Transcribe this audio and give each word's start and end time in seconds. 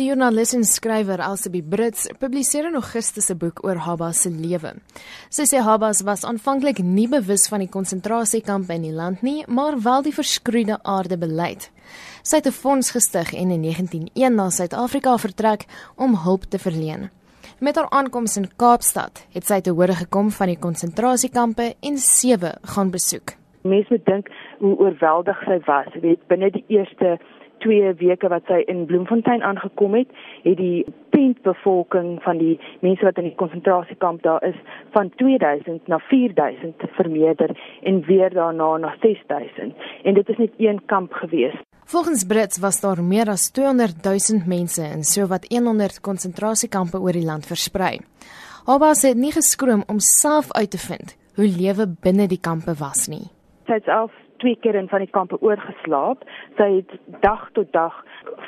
Die 0.00 0.06
joernalis 0.06 0.54
en 0.56 0.62
skrywer 0.64 1.20
Elsabie 1.20 1.60
Brits 1.60 2.06
publiseer 2.16 2.64
in 2.64 2.78
Augustus 2.78 3.26
'n 3.30 3.36
boek 3.36 3.58
oor 3.62 3.76
Haba 3.76 4.12
se 4.12 4.30
lewe. 4.30 4.70
Sy 5.28 5.42
sê 5.42 5.60
Haba 5.60 5.90
was 6.04 6.24
aanvanklik 6.24 6.78
nie 6.78 7.08
bewus 7.08 7.46
van 7.48 7.60
die 7.60 7.68
konsentrasiekampe 7.68 8.72
in 8.72 8.82
die 8.82 8.92
land 8.92 9.22
nie, 9.22 9.44
maar 9.48 9.76
wel 9.82 10.02
die 10.02 10.14
verskroeide 10.14 10.78
aarde 10.82 11.18
beleid. 11.18 11.70
Sy 12.22 12.36
het 12.36 12.46
'n 12.46 12.52
fonds 12.52 12.90
gestig 12.90 13.34
en 13.34 13.50
in 13.50 13.60
1901 13.60 14.34
na 14.34 14.48
Suid-Afrika 14.48 15.18
vertrek 15.18 15.66
om 15.96 16.16
hulp 16.16 16.44
te 16.48 16.58
verleen. 16.58 17.10
Met 17.60 17.76
haar 17.76 17.90
aankoms 17.90 18.36
in 18.36 18.48
Kaapstad 18.56 19.26
het 19.34 19.44
sy 19.44 19.60
te 19.60 19.70
hore 19.70 19.94
gekom 19.94 20.30
van 20.30 20.46
die 20.46 20.58
konsentrasiekampe 20.58 21.74
en 21.80 21.98
sewe 21.98 22.54
gaan 22.62 22.90
besoek. 22.90 23.36
Mense 23.62 23.90
moet 23.90 24.06
dink 24.06 24.28
hoe 24.58 24.76
oorweldig 24.76 25.38
sy 25.44 25.60
was, 25.66 25.94
weet 26.00 26.26
binne 26.28 26.50
die 26.50 26.64
eerste 26.68 27.18
twee 27.64 27.94
weke 28.00 28.28
wat 28.32 28.46
sy 28.50 28.62
in 28.70 28.84
Bloemfontein 28.90 29.42
aangekom 29.46 29.94
het, 29.94 30.10
het 30.42 30.58
die 30.58 30.84
tentbevolking 31.14 32.18
van 32.24 32.38
die 32.40 32.56
mense 32.80 33.06
wat 33.06 33.18
in 33.20 33.30
die 33.30 33.38
konsentrasiekamp 33.38 34.22
daar 34.26 34.42
is 34.46 34.58
van 34.96 35.10
2000 35.22 35.88
na 35.88 35.98
4000 36.10 36.86
vermeerder 36.98 37.54
en 37.82 38.02
weer 38.06 38.34
daarna 38.34 38.76
na 38.76 38.94
6000 39.00 39.74
en 40.02 40.14
dit 40.14 40.28
is 40.28 40.38
net 40.38 40.58
een 40.58 40.80
kamp 40.86 41.12
gewees. 41.12 41.56
Volgens 41.84 42.24
Brits 42.24 42.58
was 42.58 42.80
daar 42.80 43.02
meer 43.02 43.28
as 43.28 43.50
200 43.50 44.04
000 44.04 44.46
mense 44.46 44.82
in 44.82 45.02
sowat 45.04 45.48
100 45.48 46.00
konsentrasiekampe 46.00 47.00
oor 47.00 47.12
die 47.12 47.26
land 47.26 47.46
versprei. 47.46 47.98
Albas 48.64 49.02
het 49.02 49.18
nie 49.18 49.32
geskroom 49.32 49.82
om 49.86 49.98
self 49.98 50.52
uit 50.52 50.70
te 50.70 50.78
vind 50.78 51.16
hoe 51.34 51.48
lewe 51.48 51.88
binne 52.00 52.28
die 52.28 52.40
kampe 52.40 52.74
was 52.78 53.08
nie. 53.08 53.26
Sy 53.66 53.80
het 53.80 53.88
self 53.88 54.21
twee 54.42 54.58
keer 54.60 54.74
in 54.78 54.88
van 54.90 55.04
die 55.04 55.10
kampe 55.10 55.38
oorgeslaap. 55.40 56.24
Sy 56.58 56.68
het 56.80 56.94
dag 57.22 57.46
tot 57.58 57.70
dag 57.72 57.94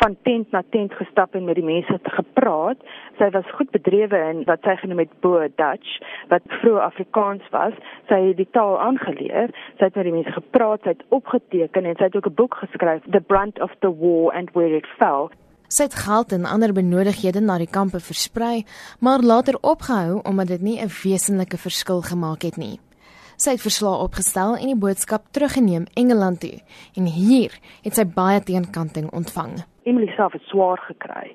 van 0.00 0.16
tent 0.26 0.50
na 0.54 0.62
tent 0.74 0.94
gestap 0.98 1.34
en 1.38 1.46
met 1.46 1.58
die 1.58 1.66
mense 1.66 1.98
gepraat. 2.16 2.82
Sy 3.20 3.30
was 3.36 3.52
goed 3.58 3.70
bedrewe 3.74 4.20
in 4.32 4.42
wat 4.48 4.66
sy 4.66 4.74
genoem 4.82 5.04
het 5.04 5.14
Boer 5.22 5.48
Dutch, 5.60 6.00
wat 6.32 6.42
vroeg 6.60 6.82
Afrikaans 6.88 7.46
was. 7.54 7.78
Sy 8.10 8.20
het 8.28 8.40
die 8.42 8.50
taal 8.56 8.76
aangeleer. 8.88 9.54
Sy 9.78 9.88
het 9.88 10.00
met 10.00 10.10
die 10.10 10.16
mense 10.18 10.34
gepraat, 10.34 10.82
sy 10.82 10.96
het 10.96 11.06
opgeteken 11.14 11.86
en 11.86 11.96
sy 11.98 12.10
het 12.10 12.18
ook 12.18 12.30
'n 12.30 12.38
boek 12.42 12.58
geskryf, 12.64 13.02
The 13.10 13.20
Brunt 13.20 13.60
of 13.60 13.72
the 13.80 13.92
War 14.02 14.34
and 14.34 14.50
Where 14.52 14.76
It 14.76 14.86
Fell. 14.98 15.30
Sy 15.68 15.82
het 15.82 15.94
geld 15.94 16.32
en 16.32 16.44
ander 16.44 16.72
benodigdhede 16.72 17.40
na 17.40 17.58
die 17.58 17.70
kampe 17.70 18.00
versprei, 18.00 18.64
maar 19.00 19.18
later 19.18 19.58
opgehou 19.60 20.20
omdat 20.22 20.46
dit 20.46 20.60
nie 20.60 20.80
'n 20.80 20.90
wesenlike 21.02 21.56
verskil 21.56 22.00
gemaak 22.02 22.42
het 22.42 22.56
nie. 22.56 22.78
Sy 23.36 23.56
het 23.56 23.62
verslae 23.64 24.02
opgestel 24.04 24.52
en 24.54 24.70
die 24.70 24.78
boodskap 24.78 25.24
teruggeneem 25.34 25.88
Engeland 25.98 26.40
toe 26.44 26.60
en 26.94 27.08
hier 27.10 27.56
het 27.82 27.96
sy 27.98 28.04
baie 28.06 28.38
teenkanting 28.46 29.08
ontvang. 29.10 29.64
Emily 29.82 30.06
self 30.14 30.36
het 30.36 30.44
swaar 30.50 30.78
gekry 30.86 31.32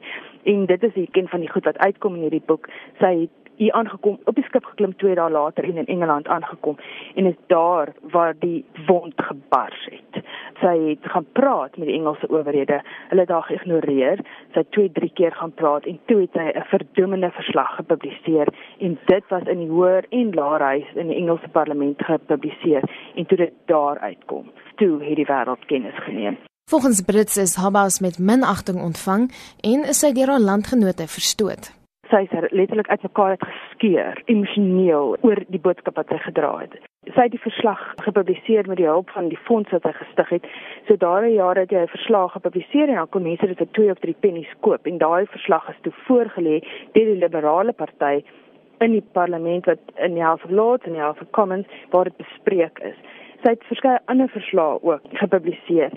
en 0.47 0.63
dit 0.69 0.83
is 0.87 0.95
die 0.95 1.09
ken 1.11 1.27
van 1.27 1.43
die 1.43 1.51
goed 1.51 1.67
wat 1.67 1.77
uitkom 1.83 2.15
in 2.15 2.27
hierdie 2.29 2.45
boek. 2.47 2.69
Sy 3.01 3.11
het 3.25 3.48
hier 3.59 3.73
aangekom 3.75 4.19
op 4.23 4.35
die 4.35 4.43
skip 4.47 4.65
geklim 4.71 4.93
2 5.01 5.17
dae 5.19 5.31
later 5.31 5.65
en 5.67 5.77
in 5.81 5.89
Engeland 5.91 6.27
aangekom 6.31 6.77
en 7.15 7.25
is 7.25 7.37
daar 7.51 7.91
waar 8.13 8.33
die 8.39 8.65
wond 8.87 9.13
gebars 9.29 9.81
het. 9.91 10.23
Sy 10.61 10.75
het 10.85 11.09
gaan 11.11 11.25
praat 11.39 11.77
met 11.77 11.87
die 11.87 11.97
Engelse 11.97 12.29
owerhede. 12.31 12.79
Hulle 13.09 13.25
het 13.25 13.33
haar 13.35 13.47
geïgnoreer. 13.47 14.23
Sy 14.53 14.63
het 14.63 14.71
2, 14.75 14.91
3 14.99 15.11
keer 15.19 15.35
gaan 15.35 15.53
praat 15.61 15.87
en 15.91 15.99
toe 16.11 16.21
het 16.21 16.37
sy 16.37 16.45
'n 16.49 16.67
verdoemende 16.71 17.31
verslag 17.31 17.75
gepubliseer 17.75 18.47
en 18.79 18.97
dit 19.05 19.23
was 19.29 19.43
in 19.43 19.59
die 19.59 19.69
hoër 19.69 20.05
en 20.09 20.33
laerhuis 20.33 20.87
in 20.95 21.07
die 21.07 21.17
Engelse 21.17 21.49
parlement 21.49 22.05
gepubliseer 22.05 22.83
en 23.15 23.25
toe 23.25 23.37
dit 23.37 23.53
daar 23.65 23.99
uitkom. 23.99 24.51
Toe 24.75 25.03
het 25.03 25.15
die 25.15 25.25
wêreld 25.25 25.65
kennis 25.65 25.97
geneem. 26.07 26.37
Volgens 26.69 27.01
Brits 27.01 27.37
is 27.37 27.55
Habas 27.55 27.99
met 27.99 28.19
minagting 28.19 28.81
ontvang 28.81 29.31
en 29.61 29.83
is 29.83 29.99
sy 29.99 30.13
deur 30.13 30.27
haar 30.27 30.39
landgenote 30.39 31.07
verstoot 31.07 31.78
sy 32.09 32.23
is 32.25 32.51
letterlik 32.51 32.89
uitmekaar 32.89 33.37
geskeur 33.41 34.21
emosioneel 34.25 35.15
oor 35.21 35.41
die 35.53 35.61
boodskap 35.61 35.99
wat 35.99 36.09
sy 36.09 36.17
gedra 36.23 36.51
het. 36.63 36.77
Sy 37.13 37.25
het 37.27 37.33
die 37.33 37.41
verslag 37.41 37.81
gepubliseer 38.05 38.67
met 38.69 38.79
die 38.81 38.87
hulp 38.89 39.09
van 39.13 39.29
die 39.29 39.39
fonds 39.47 39.71
wat 39.75 39.85
sy 39.85 39.93
gestig 39.97 40.33
het. 40.35 40.49
So 40.87 40.97
daardie 41.01 41.37
jare 41.37 41.65
het 41.65 41.71
hy 41.71 41.83
'n 41.85 41.95
verslag 41.95 42.33
gepubliseer 42.33 42.89
en 42.89 42.95
dan 42.95 43.09
kon 43.09 43.23
mense 43.23 43.47
dit 43.47 43.57
vir 43.57 43.71
2 43.77 43.91
of 43.91 43.99
3 43.99 44.15
pennies 44.19 44.53
koop 44.61 44.87
en 44.87 44.97
daai 44.97 45.25
verslag 45.25 45.69
is 45.69 45.81
toe 45.81 45.93
voorgelê 46.07 46.61
deur 46.93 47.09
die 47.13 47.21
liberale 47.23 47.73
party 47.73 48.23
in 48.79 48.91
die 48.91 49.05
parlement 49.13 49.65
wat 49.65 49.79
in 49.95 50.13
die 50.13 50.23
House 50.23 50.43
of 50.43 50.51
Lords 50.51 50.85
en 50.85 50.93
die 50.93 51.01
House 51.01 51.21
of 51.21 51.29
Commons 51.31 51.67
waar 51.89 52.03
dit 52.03 52.17
bespreek 52.17 52.79
is. 52.79 52.95
Sy 53.43 53.49
het 53.49 53.63
verskeie 53.63 53.99
ander 54.05 54.29
verslae 54.29 54.79
ook 54.81 55.01
gepubliseer 55.13 55.91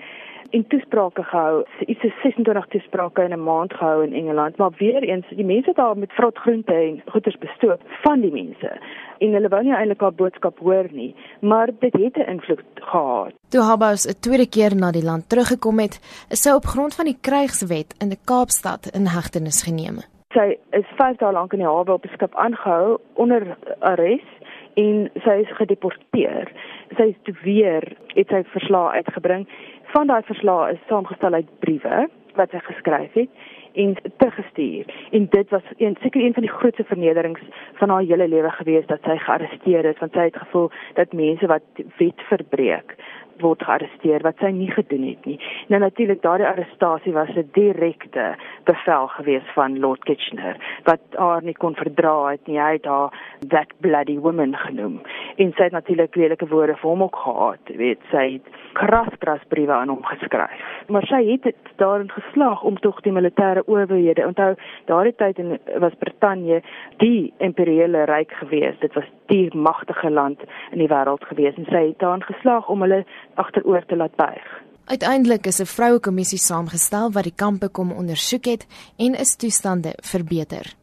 en 0.53 0.67
toesprake 0.67 1.23
gehou. 1.23 1.63
Iets 1.85 2.03
is 2.03 2.13
26 2.21 2.65
toesprake 2.73 3.23
in 3.23 3.33
'n 3.33 3.43
maand 3.43 3.73
gehou 3.73 4.03
in 4.03 4.13
Engeland, 4.13 4.57
maar 4.57 4.71
weer 4.77 5.03
eens 5.03 5.25
die 5.29 5.45
mense 5.45 5.71
daar 5.73 5.97
met 5.97 6.11
vrot 6.11 6.37
groente 6.37 6.73
en 6.73 7.01
goeders 7.05 7.37
bestoop 7.37 7.81
van 8.01 8.21
die 8.21 8.31
mense. 8.31 8.71
En 9.17 9.33
hulle 9.33 9.49
wou 9.49 9.63
nie 9.63 9.73
eintlik 9.73 10.01
haar 10.01 10.13
boodskap 10.13 10.59
hoor 10.59 10.87
nie, 10.91 11.15
maar 11.41 11.69
dit 11.79 11.93
het 11.93 12.17
'n 12.17 12.29
invloed 12.29 12.63
gehad. 12.73 13.33
Toe 13.49 13.61
Habous 13.61 14.05
'n 14.07 14.19
tweede 14.19 14.49
keer 14.49 14.75
na 14.75 14.91
die 14.91 15.03
land 15.03 15.29
teruggekom 15.29 15.79
het, 15.79 16.25
is 16.29 16.41
sy 16.41 16.49
op 16.49 16.65
grond 16.65 16.95
van 16.95 17.05
die 17.05 17.17
krygswet 17.21 17.95
in 18.01 18.09
die 18.09 18.23
Kaapstad 18.25 18.85
in 18.95 19.05
hegtenis 19.05 19.63
geneem. 19.63 19.97
Sy 20.33 20.57
is 20.69 20.85
5 20.95 21.17
dae 21.17 21.31
lank 21.31 21.53
in 21.53 21.59
die 21.59 21.67
hawe 21.67 21.93
op 21.93 22.05
'n 22.05 22.13
skip 22.13 22.35
aangehou 22.35 22.97
onder 23.13 23.57
arrest 23.79 24.33
en 24.73 25.09
sy 25.23 25.35
is 25.43 25.55
gedeporteer. 25.57 26.51
Sy 26.97 27.15
is 27.23 27.41
weer 27.43 27.97
het 28.07 28.27
sy 28.27 28.43
verslae 28.53 28.91
uitgebring 29.01 29.47
van 29.93 30.07
daai 30.07 30.23
verslae 30.25 30.73
is 30.73 30.85
saamgestel 30.87 31.33
uit 31.33 31.49
briewe 31.59 32.07
wat 32.37 32.49
sy 32.49 32.61
geskryf 32.65 33.13
het 33.13 33.29
en 33.73 33.95
teruggestuur. 34.17 34.85
En 35.11 35.27
dit 35.29 35.49
was 35.49 35.65
een 35.77 35.97
seker 36.01 36.21
een 36.21 36.33
van 36.33 36.45
die 36.45 36.51
grootste 36.51 36.83
vernederings 36.83 37.41
van 37.73 37.89
haar 37.89 38.01
hele 38.01 38.27
lewe 38.27 38.49
gewees 38.49 38.85
dat 38.85 39.05
sy 39.05 39.17
gearresteer 39.17 39.85
is 39.85 39.99
want 40.01 40.13
sy 40.13 40.29
het 40.29 40.37
gevoel 40.37 40.71
dat 40.93 41.13
mense 41.13 41.47
wat 41.47 41.83
wet 41.97 42.25
verbreek 42.29 42.95
word 43.41 43.63
gearresteer 43.65 44.21
wat 44.25 44.41
sy 44.41 44.51
nie 44.53 44.69
gedoen 44.71 45.07
het 45.07 45.25
nie. 45.25 45.39
Nou 45.67 45.81
natuurlik 45.81 46.21
daardie 46.21 46.47
arrestasie 46.47 47.13
was 47.13 47.29
'n 47.35 47.49
direkte 47.53 48.35
bevel 48.63 49.07
gewees 49.07 49.47
van 49.53 49.79
Lord 49.79 50.03
Kitchener 50.03 50.57
wat 50.83 51.01
haar 51.17 51.43
nie 51.43 51.55
kon 51.57 51.75
verdra 51.75 52.15
het 52.31 52.47
nie. 52.47 52.59
Hy 52.59 52.71
het 52.77 52.85
haar 52.85 53.13
that 53.47 53.71
bloody 53.85 54.17
woman 54.19 54.55
genoem. 54.55 54.99
En 55.35 55.53
sy 55.57 55.69
het 55.69 55.75
natuurlik 55.75 56.15
redelike 56.15 56.47
woorde 56.47 56.75
vir 56.81 56.89
hom 56.89 57.03
ook 57.03 57.19
gehad, 57.25 57.73
weet 57.77 58.01
sy 58.11 58.25
het 58.37 58.59
kras 58.73 59.11
kras 59.19 59.43
briewe 59.53 59.73
aan 59.73 59.91
hom 59.93 60.03
geskryf. 60.05 60.63
Maar 60.87 61.07
sy 61.09 61.21
het 61.29 61.43
dit 61.49 61.73
daarin 61.81 62.11
geslaag 62.11 62.63
om 62.63 62.79
tog 62.79 63.01
die 63.05 63.13
militêre 63.15 63.65
owerhede. 63.65 64.25
Onthou, 64.27 64.53
daardie 64.85 65.15
tyd 65.15 65.39
in 65.39 65.57
was 65.79 65.95
Brittanje 65.99 66.61
die 67.03 67.33
imperiale 67.37 68.05
ryk 68.09 68.31
gewees. 68.41 68.79
Dit 68.79 68.93
was 68.93 69.07
die 69.31 69.49
magtige 69.55 70.09
land 70.09 70.41
in 70.71 70.83
die 70.83 70.91
wêreld 70.91 71.25
gewees 71.29 71.57
en 71.57 71.69
sy 71.69 71.87
het 71.87 71.99
daarin 72.03 72.25
geslaag 72.27 72.69
om 72.69 72.85
hulle 72.85 73.03
agteroor 73.35 73.85
te 73.85 73.95
laat 73.95 74.15
buig. 74.15 74.53
Uiteindelik 74.85 75.45
is 75.45 75.59
'n 75.61 75.65
vroue 75.65 75.99
kommissie 75.99 76.37
saamgestel 76.37 77.11
wat 77.11 77.23
die 77.23 77.35
kampe 77.35 77.69
kom 77.69 77.91
ondersoek 77.91 78.45
het 78.45 78.63
en 78.97 79.13
is 79.13 79.35
toestande 79.35 79.91
verbeter. 80.11 80.75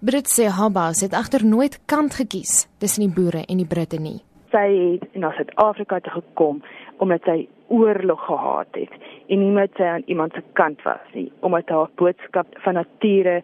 Britse 0.00 0.50
Habas 0.50 1.00
het 1.00 1.12
agter 1.12 1.46
nooit 1.46 1.84
kant 1.86 2.14
gekies 2.14 2.68
tussen 2.78 3.02
die 3.06 3.14
boere 3.14 3.44
en 3.46 3.56
die 3.56 3.66
Britte 3.66 4.00
nie. 4.00 4.20
Sy 4.50 4.98
het 5.00 5.14
na 5.14 5.30
Suid-Afrika 5.30 6.00
toe 6.00 6.12
gekom 6.12 6.62
omdat 6.96 7.22
sy 7.22 7.48
oorlog 7.68 8.24
gehaat 8.26 8.72
het 8.72 8.92
en 9.28 9.38
nie 9.38 9.54
met 9.54 9.70
sy 9.76 9.82
aan 9.82 10.02
iemand 10.06 10.32
se 10.32 10.42
kant 10.52 10.82
was 10.82 11.06
nie, 11.12 11.32
omdat 11.40 11.68
haar 11.68 11.90
boodskap 11.94 12.46
van 12.64 12.74
nature 12.74 13.42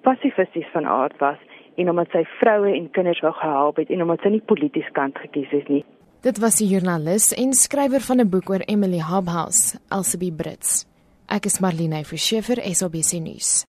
pasifisties 0.00 0.70
van 0.72 0.86
aard 0.86 1.18
was 1.18 1.38
en 1.74 1.90
omdat 1.90 2.08
sy 2.10 2.24
vroue 2.40 2.72
en 2.76 2.90
kinders 2.90 3.20
wou 3.20 3.32
gehelp 3.32 3.76
het 3.76 3.90
en 3.90 4.02
omdat 4.02 4.20
sy 4.20 4.28
nie 4.28 4.46
polities 4.52 4.90
kant 4.92 5.18
gekies 5.18 5.50
het 5.50 5.68
nie. 5.68 5.84
Dit 6.24 6.38
was 6.40 6.56
die 6.56 6.70
joernalis 6.70 7.34
en 7.36 7.50
skrywer 7.52 8.00
van 8.00 8.20
'n 8.20 8.28
boek 8.32 8.48
oor 8.48 8.62
Emily 8.64 9.00
Hobhouse, 9.00 9.76
Elsabie 9.92 10.32
Brits. 10.32 10.86
Ek 11.28 11.44
is 11.44 11.58
Marlene 11.58 12.04
Verschiefer, 12.04 12.56
SABC 12.74 13.20
nuus. 13.20 13.62